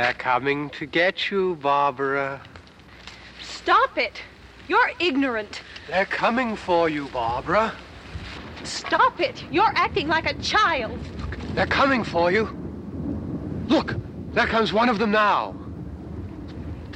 [0.00, 2.40] They're coming to get you, Barbara.
[3.42, 4.22] Stop it!
[4.66, 5.60] You're ignorant.
[5.88, 7.74] They're coming for you, Barbara.
[8.64, 9.44] Stop it!
[9.50, 10.98] You're acting like a child.
[11.18, 12.48] Look, they're coming for you.
[13.68, 13.94] Look,
[14.32, 15.54] there comes one of them now.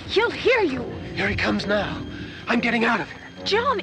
[0.07, 0.83] He'll hear you.
[1.15, 2.01] Here he comes now.
[2.49, 3.21] I'm getting out of here.
[3.45, 3.83] John,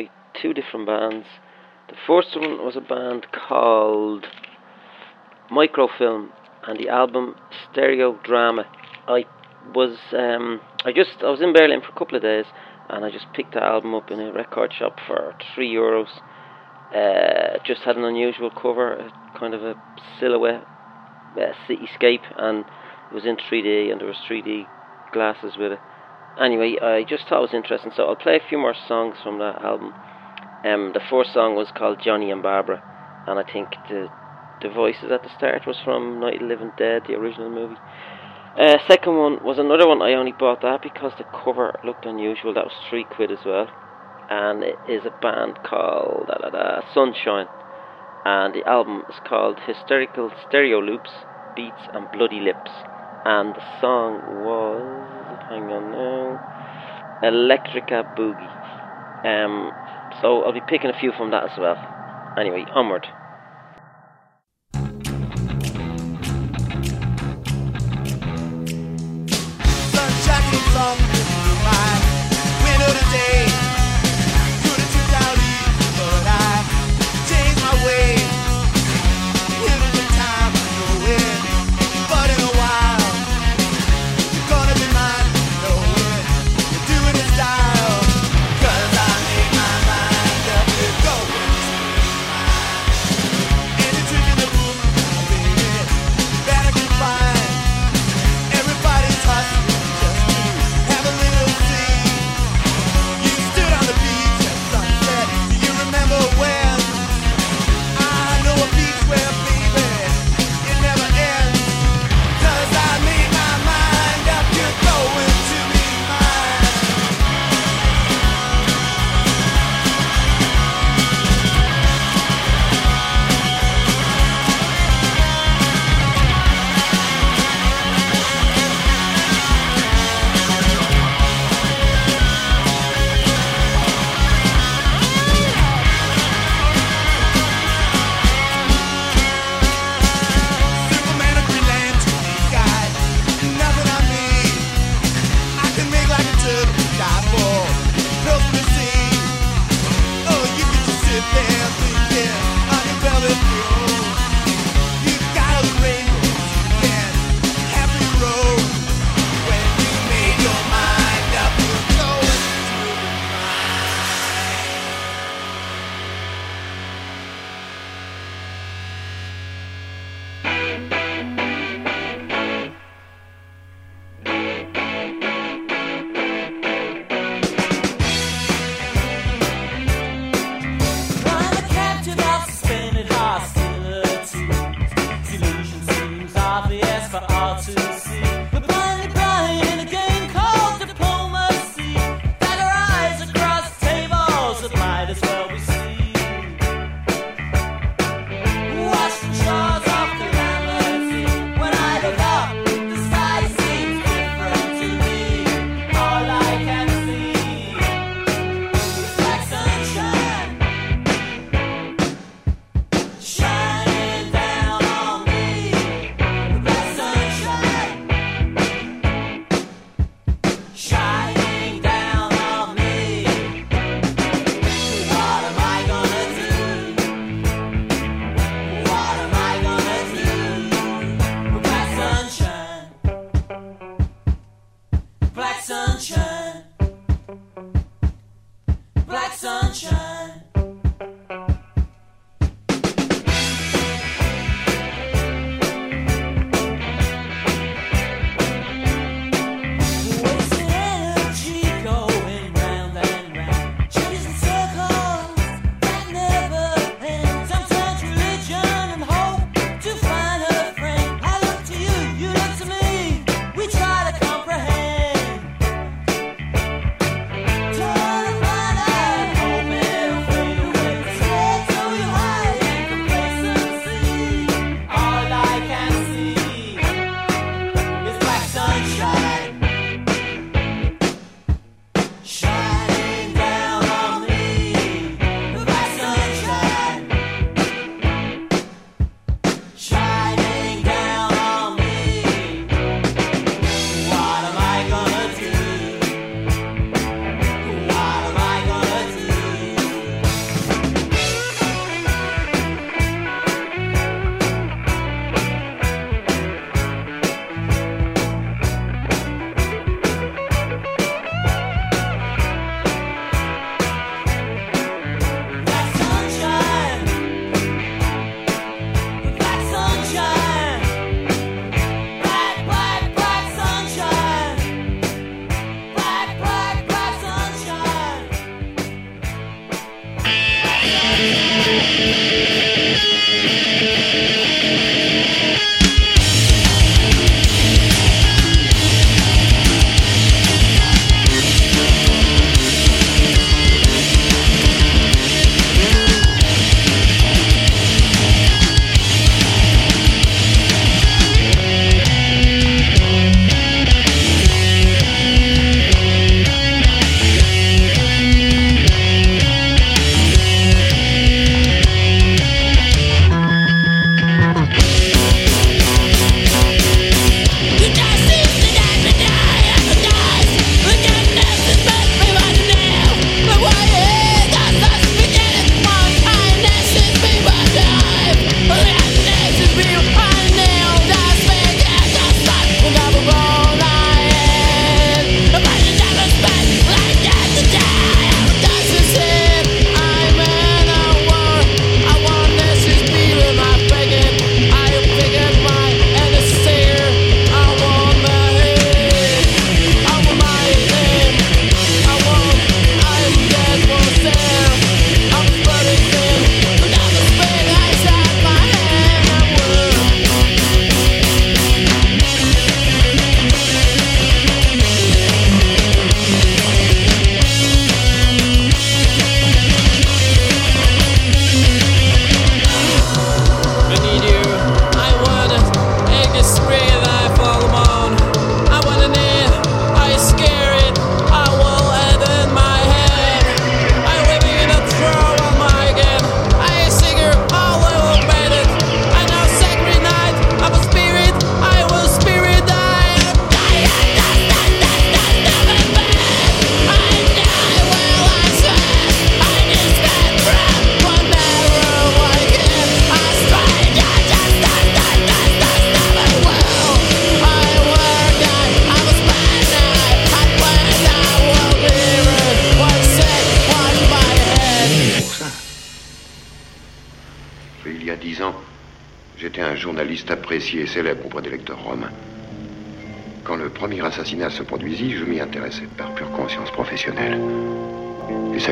[0.00, 1.26] by two different bands.
[1.88, 4.26] The first one was a band called
[5.50, 6.30] Microfilm
[6.66, 7.34] and the album
[7.70, 8.64] Stereo Drama.
[9.08, 9.24] I
[9.74, 12.44] was um, I just I was in Berlin for a couple of days
[12.88, 16.08] and I just picked the album up in a record shop for three euros.
[16.94, 19.74] Uh, just had an unusual cover, kind of a
[20.18, 20.64] silhouette
[21.36, 22.64] uh, cityscape, and
[23.10, 24.66] it was in 3D, and there was 3D
[25.12, 25.78] glasses with it.
[26.40, 29.38] Anyway, I just thought it was interesting, so I'll play a few more songs from
[29.40, 29.92] that album.
[30.64, 32.80] Um, the first song was called Johnny and Barbara,
[33.26, 34.08] and I think the
[34.62, 37.78] the voices at the start was from Night of the Living Dead, the original movie.
[38.58, 40.02] Uh, second one was another one.
[40.02, 42.52] I only bought that because the cover looked unusual.
[42.54, 43.68] That was three quid as well,
[44.28, 47.48] and it is a band called da, da, da, Sunshine,
[48.24, 51.10] and the album is called Hysterical Stereo Loops,
[51.54, 52.70] Beats and Bloody Lips,
[53.24, 55.19] and the song was
[55.50, 56.40] hang on now,
[57.24, 58.52] Electrica Boogie.
[59.24, 59.72] Um,
[60.20, 61.78] so I'll be picking a few from that as well.
[62.38, 63.06] Anyway, onward.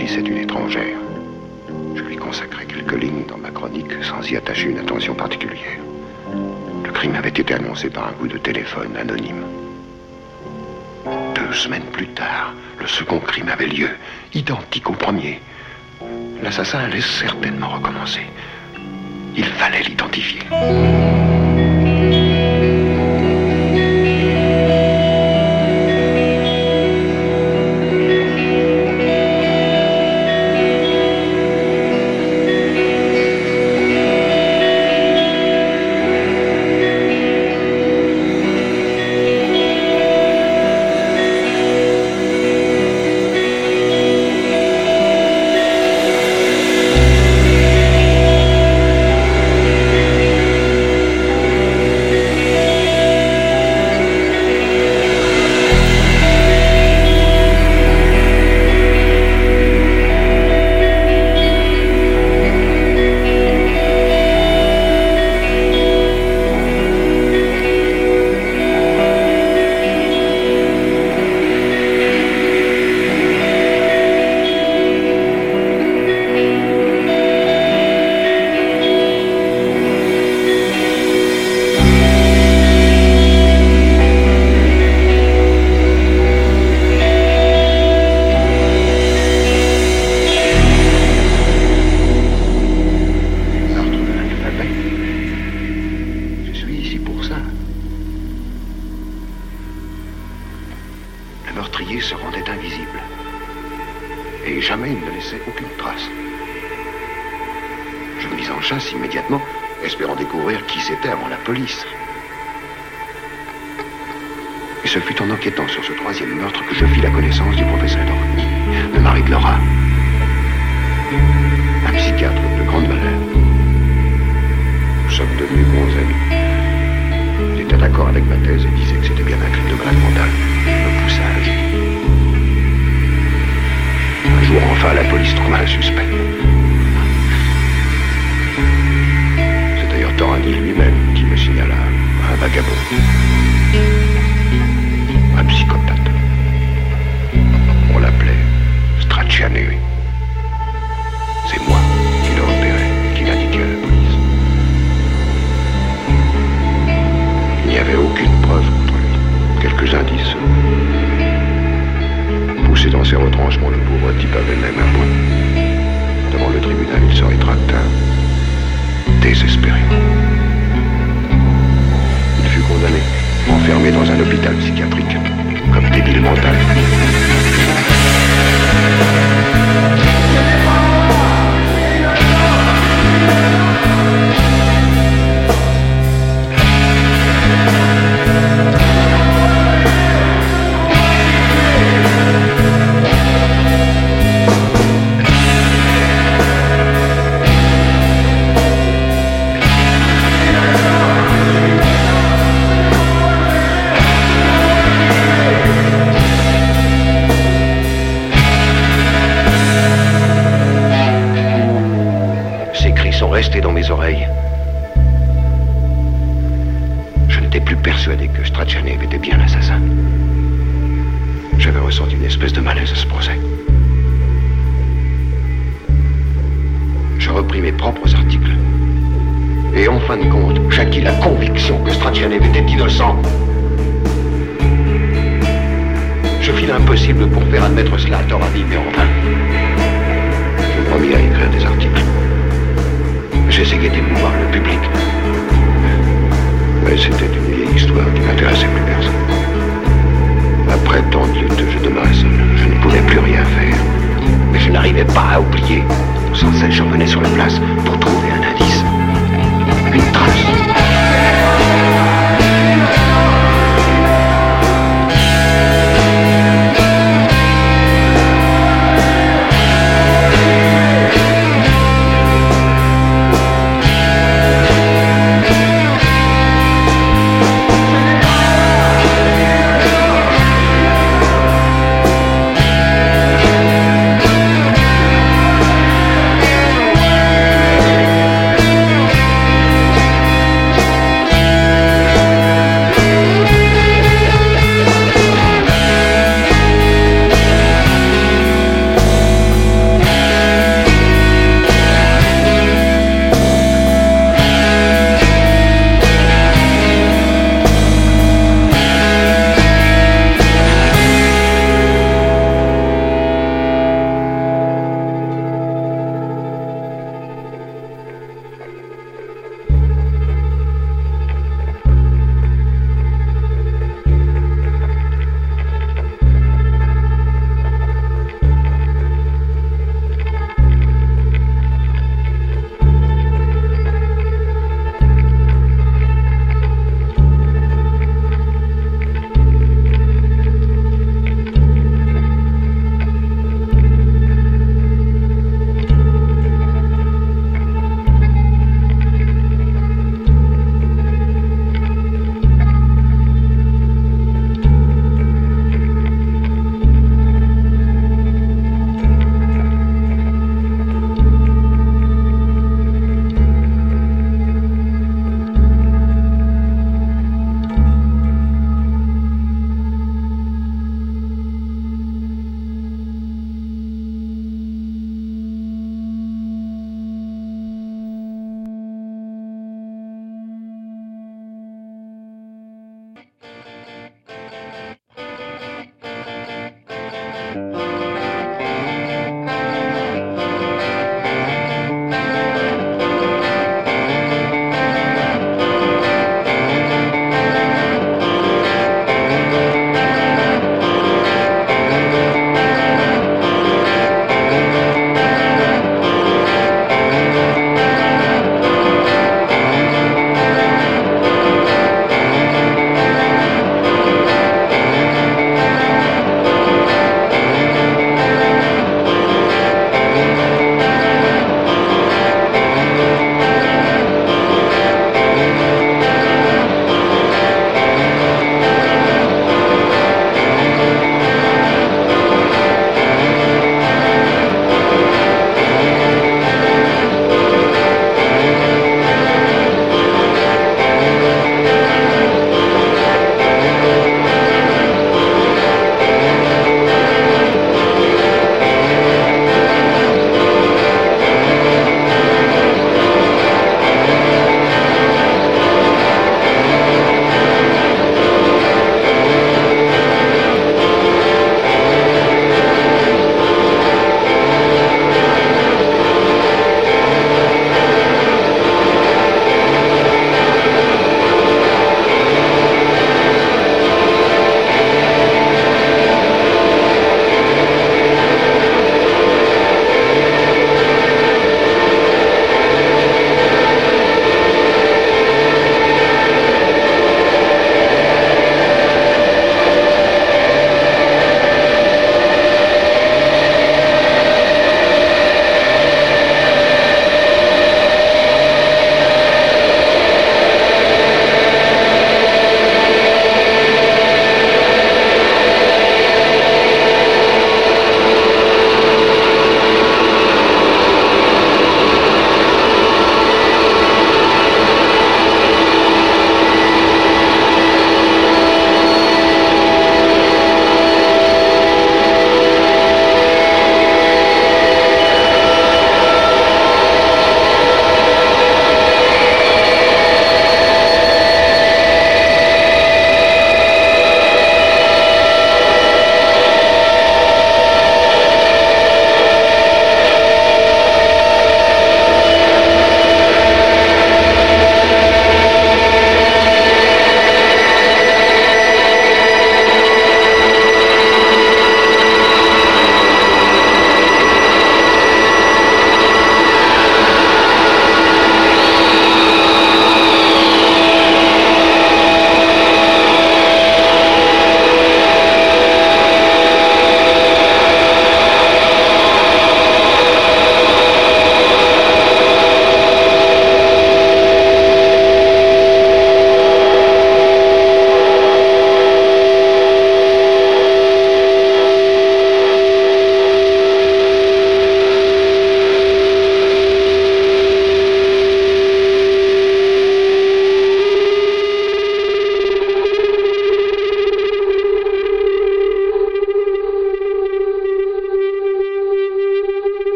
[0.00, 0.96] s'agissait d'une étrangère.
[1.94, 5.78] Je lui consacrai quelques lignes dans ma chronique sans y attacher une attention particulière.
[6.84, 9.44] Le crime avait été annoncé par un coup de téléphone anonyme.
[11.34, 13.90] Deux semaines plus tard, le second crime avait lieu,
[14.32, 15.38] identique au premier.
[16.42, 18.22] L'assassin allait certainement recommencer.
[19.36, 20.40] Il fallait l'identifier.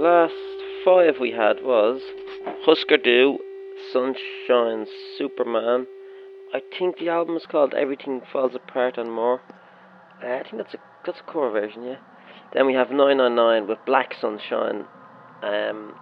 [0.00, 0.32] Last
[0.82, 2.00] five we had was
[2.64, 3.38] Husker Du,
[3.92, 4.86] Sunshine,
[5.18, 5.86] Superman.
[6.54, 9.42] I think the album is called Everything Falls Apart and More.
[10.24, 11.96] Uh, I think that's a that's a cover version, yeah.
[12.54, 14.86] Then we have 999 with Black Sunshine.
[15.42, 15.94] Um,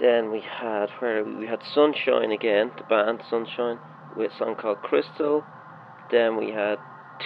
[0.00, 3.78] then we had where we had Sunshine again, the band Sunshine,
[4.16, 5.44] with a song called Crystal.
[6.10, 6.76] Then we had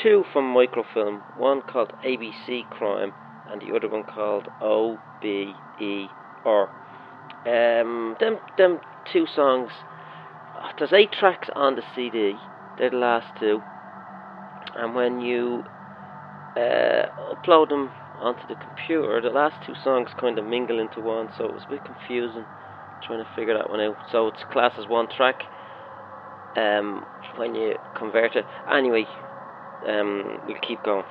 [0.02, 3.12] two from Microfilm, one called ABC Crime
[3.50, 6.10] and the other one called O B E
[6.44, 6.70] R.
[7.46, 8.80] Um, them them
[9.12, 9.70] two songs.
[10.54, 12.40] uh, There's eight tracks on the CD.
[12.78, 13.62] They're the last two,
[14.74, 15.64] and when you
[16.56, 21.28] uh, upload them onto the computer, the last two songs kind of mingle into one,
[21.36, 22.46] so it was a bit confusing
[23.02, 23.96] trying to figure that one out.
[24.10, 25.44] So it's classed as one track
[26.56, 27.04] um,
[27.36, 28.46] when you convert it.
[28.72, 29.06] Anyway,
[29.86, 31.04] um, we'll keep going.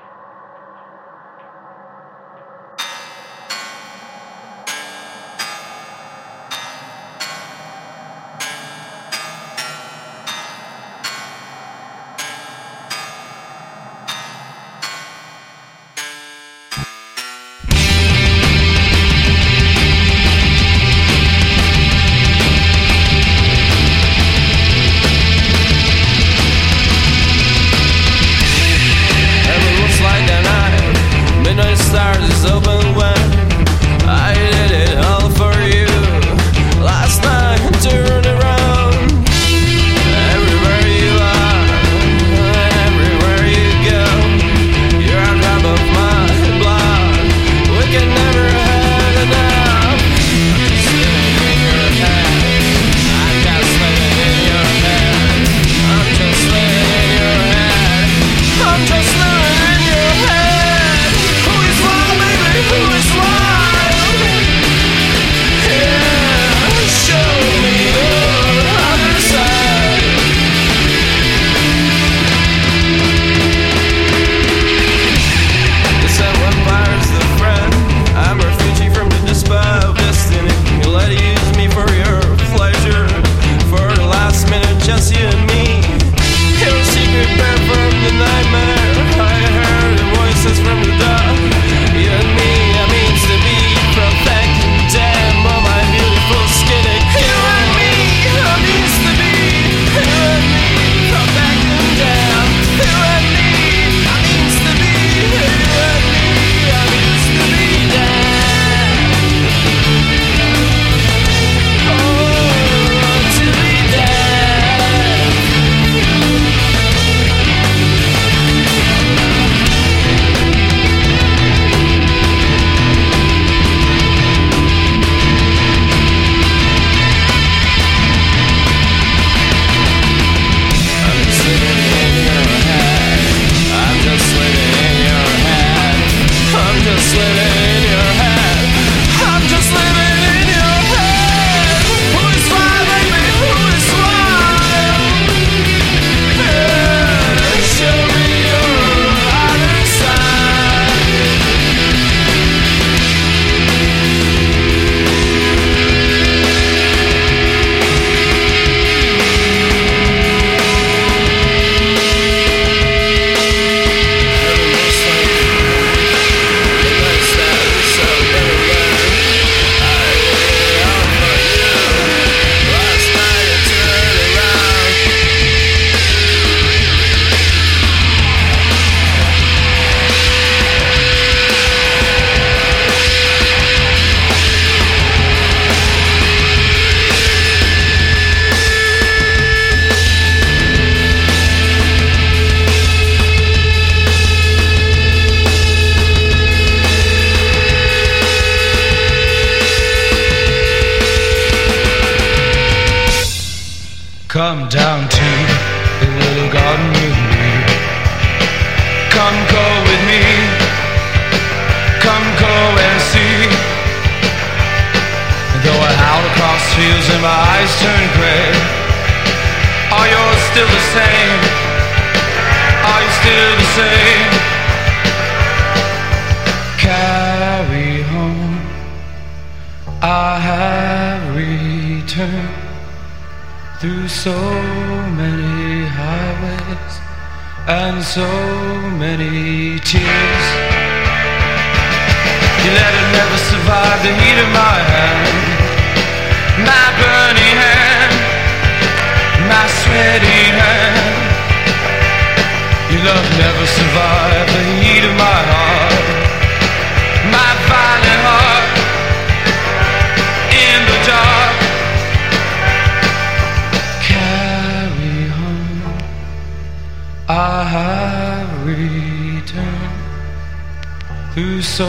[271.61, 271.87] so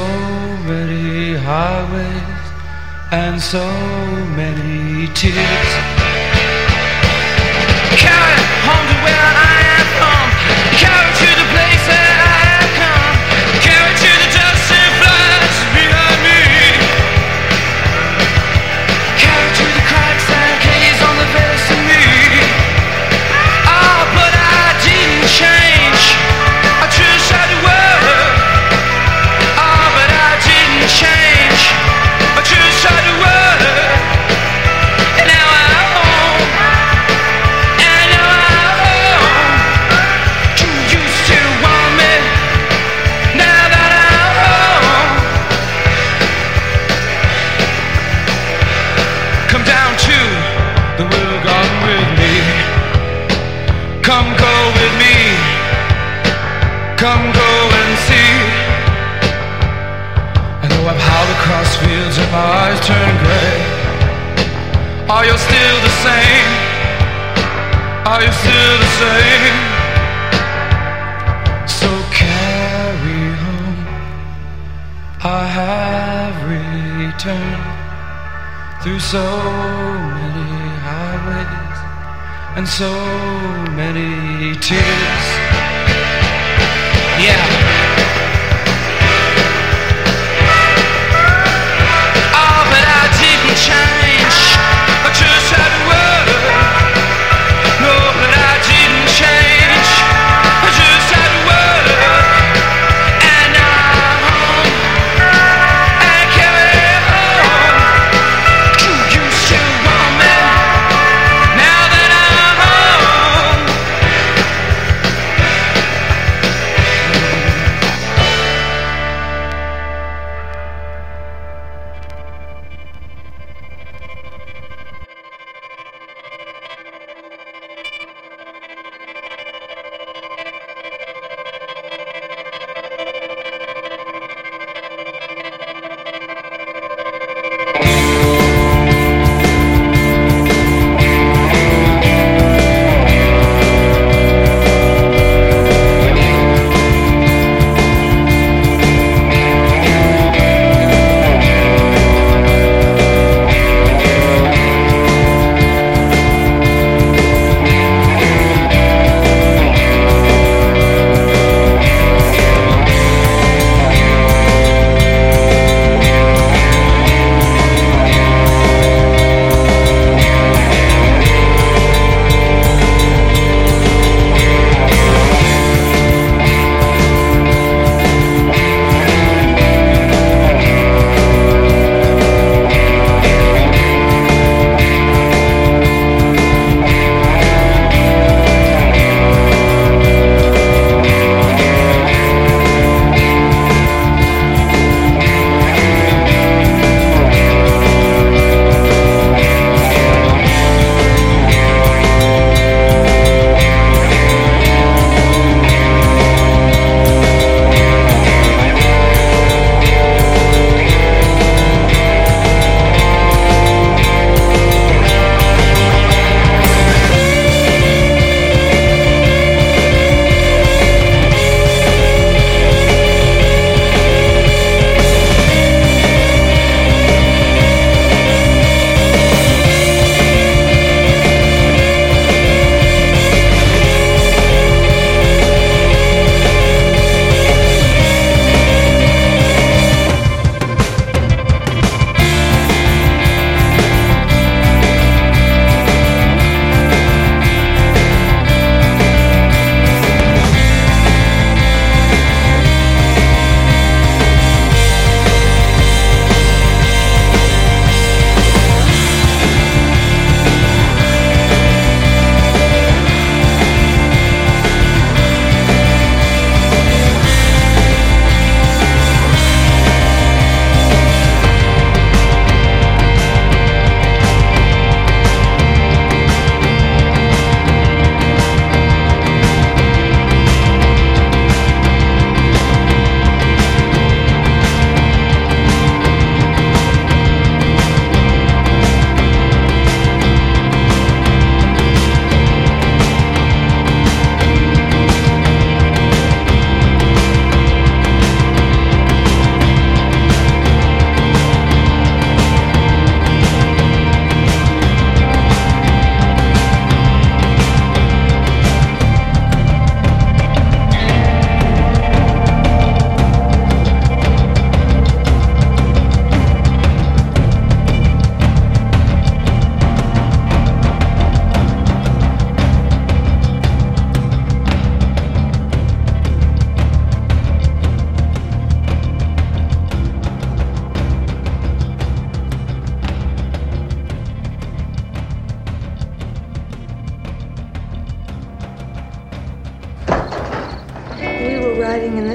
[0.66, 2.44] many highways
[3.10, 3.64] and so
[4.36, 5.70] many tears.
[7.96, 9.33] Carry home to where I.
[68.14, 69.56] are you still the same?
[71.66, 71.88] So
[72.22, 73.86] carry home,
[75.20, 77.66] I have returned
[78.82, 79.26] through so
[80.18, 80.46] many
[80.86, 81.78] highways
[82.56, 82.92] and so
[83.80, 85.33] many tears.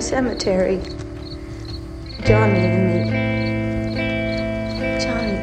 [0.09, 0.81] Cemetery.
[2.25, 2.99] Johnny and me.
[5.03, 5.37] Johnny.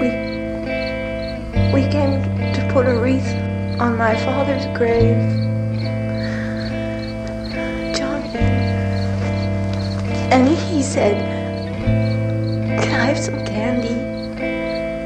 [0.00, 0.08] We
[1.74, 3.34] we came to put a wreath
[3.80, 5.18] on my father's grave.
[7.96, 8.36] Johnny.
[10.30, 11.16] And he said,
[12.80, 13.96] Can I have some candy?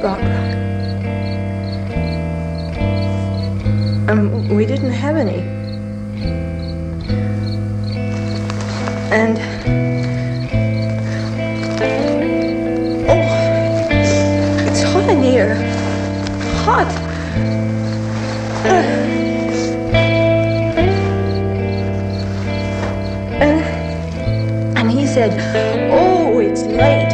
[0.03, 0.54] Barbara.
[4.55, 5.41] We didn't have any.
[9.11, 9.37] And
[13.09, 13.25] oh,
[14.69, 15.57] it's hot in here.
[16.63, 16.87] Hot.
[23.43, 25.33] And, and he said,
[25.91, 27.13] Oh, it's late.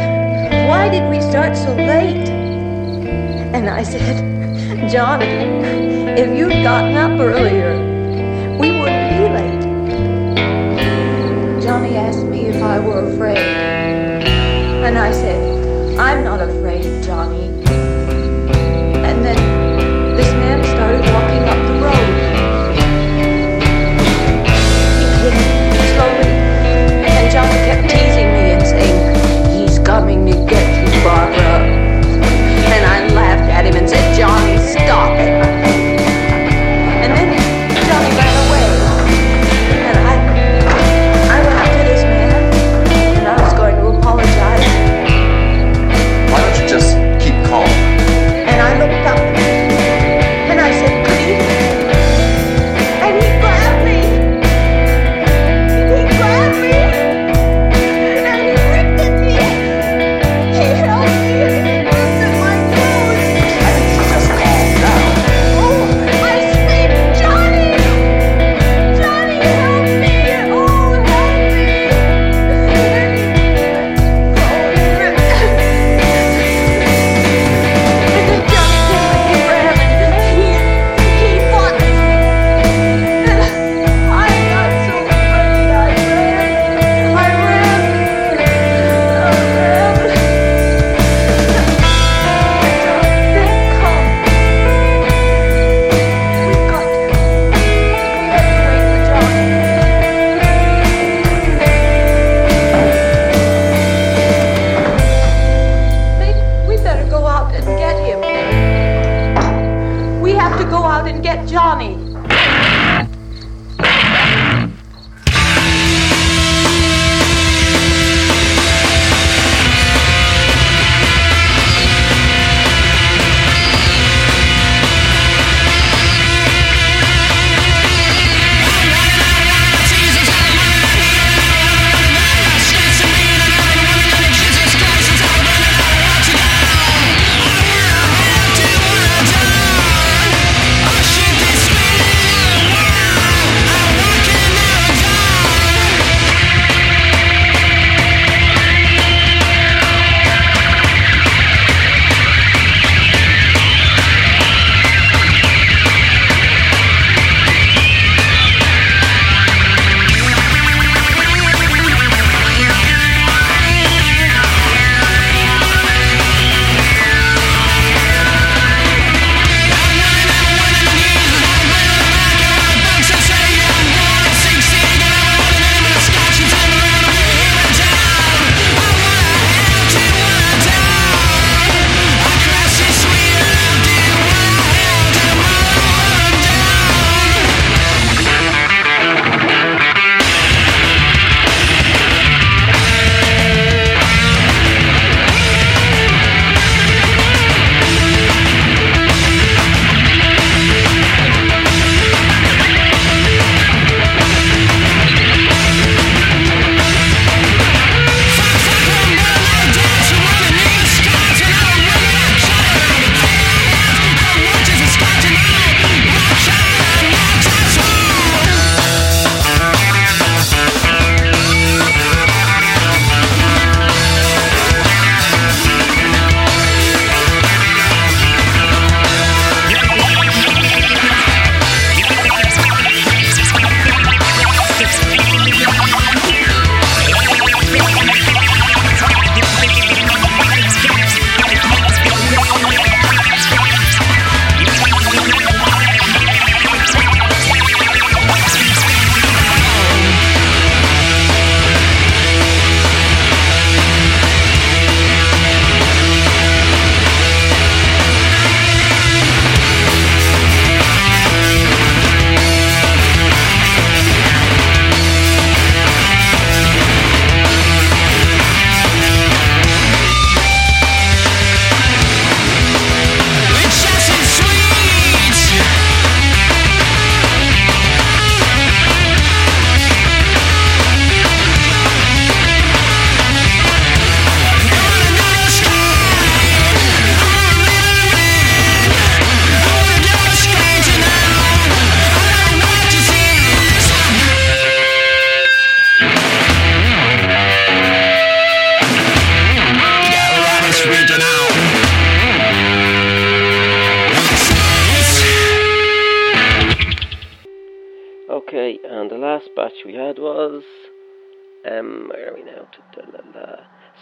[0.67, 2.29] Why did we start so late?
[3.55, 7.70] And I said, Johnny, if you'd gotten up earlier,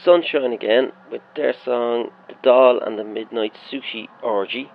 [0.10, 4.72] Sunshine again with their song The Doll and the Midnight Sushi Orgy.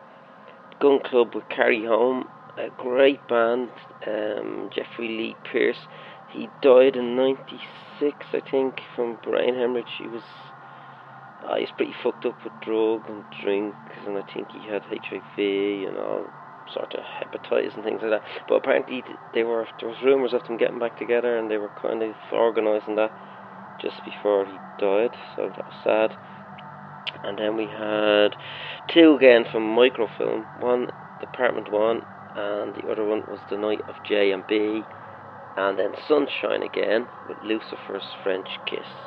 [0.81, 3.71] Gun Club with Carry Home, a great band.
[4.07, 5.89] Um, Jeffrey Lee Pierce.
[6.29, 9.95] He died in '96, I think, from brain hemorrhage.
[9.99, 10.23] He was
[11.43, 13.75] uh, he's pretty fucked up with drugs and drink,
[14.07, 16.27] and I think he had HIV and all
[16.73, 18.23] sort of hepatitis and things like that.
[18.47, 21.59] But apparently th- they were there was rumours of them getting back together, and they
[21.59, 23.11] were kind of organising that
[23.85, 25.11] just before he died.
[25.37, 26.17] So that was sad.
[27.23, 28.31] And then we had
[28.93, 30.47] two again from Microfilm.
[30.55, 30.89] One,
[31.21, 32.03] Department One,
[32.35, 34.87] and the other one was The Night of J and B.
[35.57, 39.04] And then Sunshine again with Lucifer's French Kiss.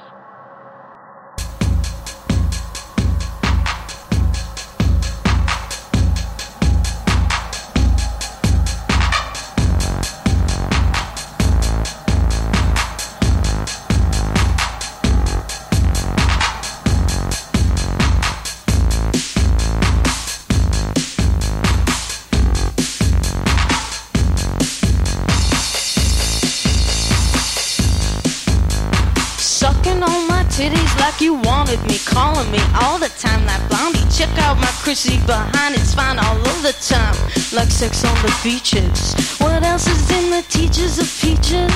[31.21, 33.45] You wanted me, calling me all the time.
[33.45, 37.15] That blondie, check out my Chrissy behind, it's fine all of the time.
[37.53, 39.13] Like sex on the beaches.
[39.39, 41.73] What else is in the teachers of peaches?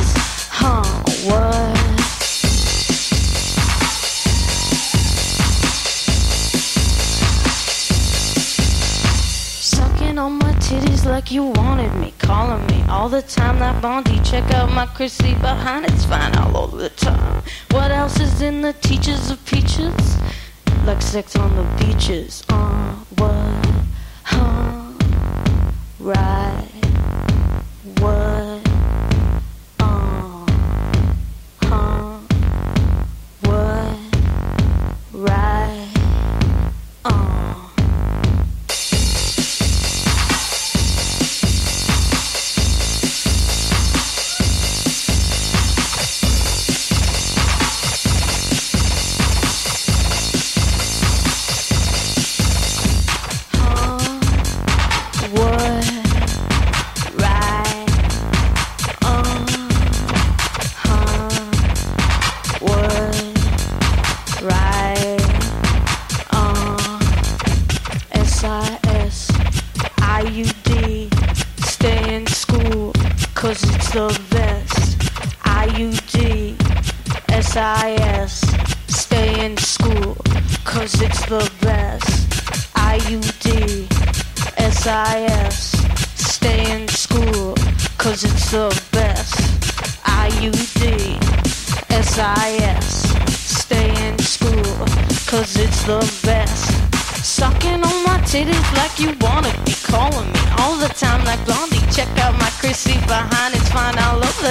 [0.50, 0.84] Huh,
[1.26, 1.78] what?
[9.62, 13.60] Sucking on my titties like you wanted me, calling me all the time.
[13.60, 17.44] That Blondie, check out my Chrissy behind, it's fine all over the time.
[17.72, 20.18] What else is in the teachers of peaches?
[20.86, 22.44] Like sex on the beaches.
[22.48, 23.84] Uh, what?
[24.24, 24.94] Huh?
[26.00, 26.81] Right.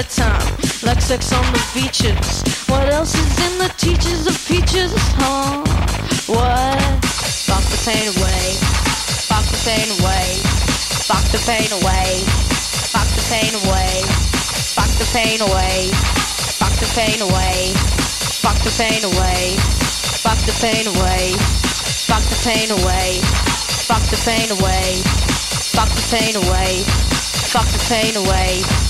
[0.01, 0.57] All the time.
[0.83, 2.43] Like sex on the beaches.
[2.69, 4.93] What else is in the teachers of peaches?
[5.19, 5.61] Huh?
[6.27, 7.05] What?
[7.49, 8.57] Fuck the pain away.
[9.29, 10.41] Fuck the pain away.
[11.05, 12.25] Fuck the pain away.
[12.93, 14.03] Fuck the pain away.
[14.77, 15.91] Fuck the pain away.
[16.57, 17.93] Fuck the pain away.
[18.41, 19.57] Fuck the pain away.
[20.25, 21.37] Fuck the pain away.
[22.09, 23.21] Fuck the pain away.
[23.85, 25.03] Fuck the pain away.
[25.77, 26.85] Fuck the pain away.
[27.53, 28.90] Fuck the pain away.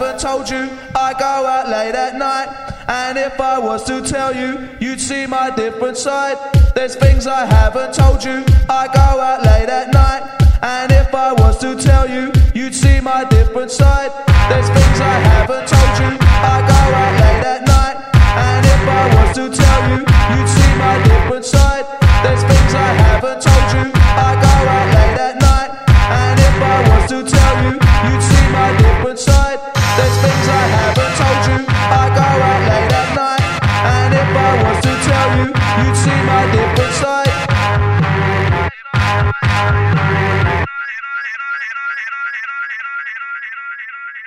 [0.00, 2.48] Haven't told you, I go out late at night.
[2.88, 6.38] And if I was to tell you, you'd see my different side.
[6.74, 10.22] There's things I haven't told you, I go out late at night.
[10.62, 14.10] And if I was to tell you, you'd see my different side.
[14.48, 17.96] There's things I haven't told you, I go out late at night.
[18.48, 21.84] And if I was to tell you, you'd see my different side.
[22.24, 25.70] There's things I haven't told you, I go out late at night.
[26.08, 27.79] And if I was to tell you,
[35.54, 37.20] you'd see my different side.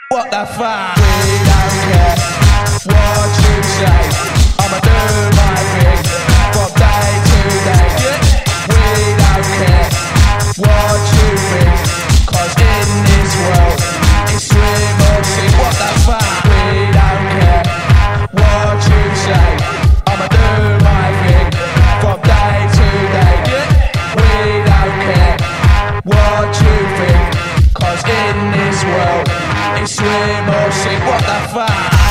[0.10, 0.98] What the fuck?
[0.98, 2.16] We don't care
[2.92, 4.04] what you say.
[4.62, 5.00] I'ma do
[5.40, 6.02] my thing
[6.54, 7.88] from day to day.
[8.70, 8.84] We
[9.22, 9.90] don't care
[10.64, 11.78] what you think.
[12.30, 13.80] Cause in this world,
[14.34, 14.84] it's or.
[15.60, 16.43] What the fuck?
[26.04, 27.74] What you think.
[27.74, 29.28] Cause in this world,
[29.82, 31.02] it's swim or sink.
[31.06, 32.03] What the fuck?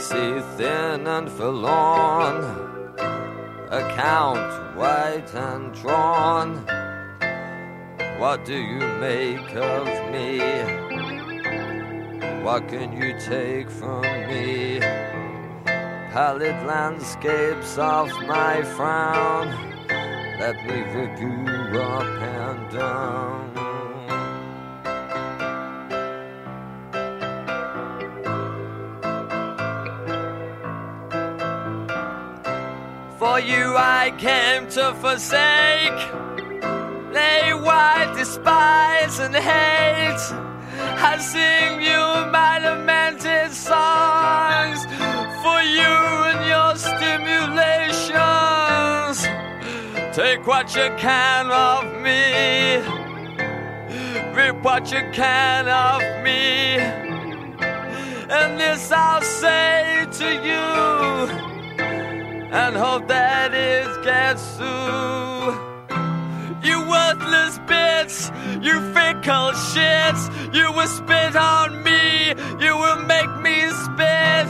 [0.00, 2.36] Slim thin and forlorn,
[3.70, 6.64] account white and drawn.
[8.18, 10.38] What do you make of me?
[12.42, 14.80] What can you take from me?
[16.12, 19.48] Pallid landscapes of my frown.
[20.40, 20.82] Let me
[21.20, 23.69] you up and down.
[33.46, 36.00] You I came to forsake,
[37.12, 40.20] lay wide, despise and hate.
[41.02, 44.84] I sing you my lamented songs
[45.42, 45.96] for you
[46.30, 49.26] and your stimulations.
[50.14, 52.82] Take what you can of me,
[54.34, 56.78] rip what you can of me,
[58.28, 61.49] and this I'll say to you.
[62.52, 65.70] And hope that it gets through.
[66.62, 68.30] You worthless bits,
[68.60, 70.22] you fickle shits,
[70.54, 72.34] you will spit on me,
[72.64, 74.46] you will make me spit.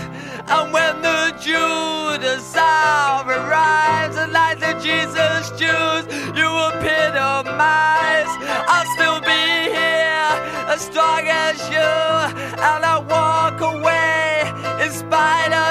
[0.49, 6.05] And when the Judas hour arrives, and like the Jesus Jews,
[6.37, 8.33] you will epitomize.
[8.73, 10.33] I'll still be here,
[10.73, 11.91] as strong as you,
[12.59, 14.53] and I'll walk away
[14.85, 15.70] in spite of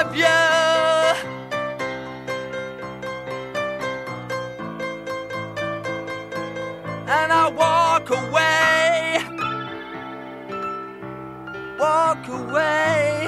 [11.80, 13.26] Walk away.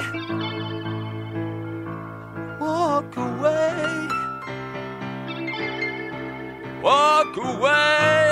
[2.61, 4.09] Walk away.
[6.83, 8.32] Walk away.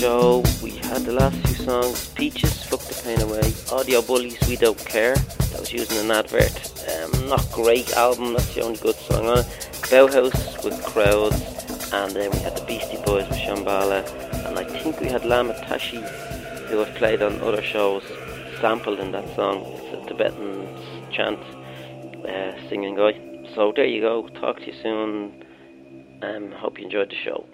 [0.00, 0.42] Show.
[0.62, 4.78] We had the last few songs Peaches, Fuck the Pain Away, Audio Bullies, We Don't
[4.78, 5.14] Care.
[5.14, 6.56] That was using an advert.
[6.88, 9.46] Um, not great album, that's the only good song on it.
[9.92, 11.42] Bauhaus with Crowds,
[11.92, 14.00] and then we had the Beastie Boys with Shambala,
[14.46, 16.00] and I think we had Lama Tashi,
[16.68, 18.02] who have played on other shows,
[18.58, 19.66] sampled in that song.
[19.66, 20.66] It's a Tibetan
[21.12, 21.40] chant
[22.26, 23.20] uh, singing guy.
[23.54, 24.28] So there you go.
[24.40, 25.44] Talk to you soon.
[26.22, 27.44] Um, hope you enjoyed the show.